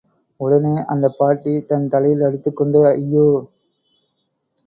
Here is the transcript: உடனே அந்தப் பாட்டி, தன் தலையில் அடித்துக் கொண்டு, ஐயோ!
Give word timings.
உடனே 0.39 0.71
அந்தப் 0.85 1.17
பாட்டி, 1.17 1.65
தன் 1.65 1.87
தலையில் 1.87 2.23
அடித்துக் 2.23 2.55
கொண்டு, 2.55 2.85
ஐயோ! 2.87 3.27